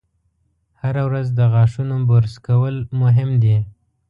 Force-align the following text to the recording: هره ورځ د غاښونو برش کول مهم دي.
هره 0.81 1.01
ورځ 1.07 1.27
د 1.39 1.39
غاښونو 1.53 1.95
برش 2.11 2.33
کول 2.47 2.75
مهم 3.01 3.29
دي. 3.43 3.57